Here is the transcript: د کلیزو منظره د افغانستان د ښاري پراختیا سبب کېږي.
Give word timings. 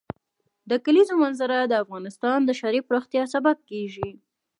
د 0.69 0.71
کلیزو 0.85 1.13
منظره 1.23 1.57
د 1.65 1.73
افغانستان 1.83 2.39
د 2.45 2.49
ښاري 2.59 2.81
پراختیا 2.87 3.23
سبب 3.33 3.57
کېږي. 3.69 4.09